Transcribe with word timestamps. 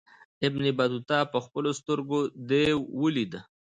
ابن 0.47 0.63
بطوطه 0.77 1.19
پخپلو 1.33 1.71
سترګو 1.79 2.19
دېو 2.49 2.77
ولید. 3.01 3.33